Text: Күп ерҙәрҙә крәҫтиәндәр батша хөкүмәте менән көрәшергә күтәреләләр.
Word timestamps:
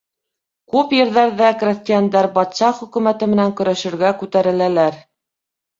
Күп 0.75 0.95
ерҙәрҙә 0.99 1.51
крәҫтиәндәр 1.65 2.31
батша 2.39 2.73
хөкүмәте 2.81 3.31
менән 3.35 3.55
көрәшергә 3.61 4.15
күтәреләләр. 4.25 5.01